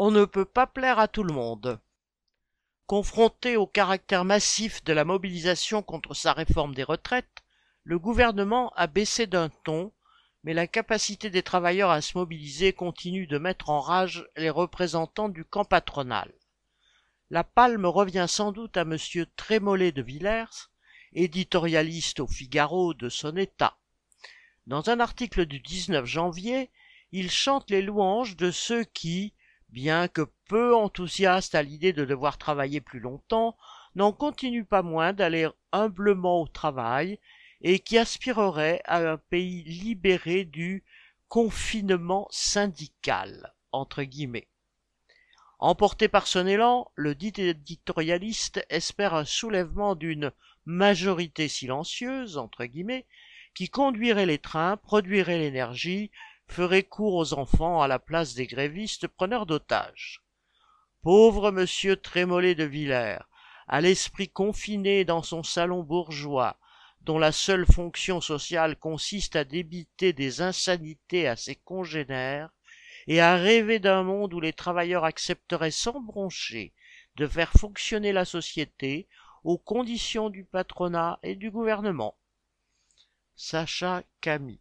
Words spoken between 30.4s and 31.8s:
peu enthousiastes à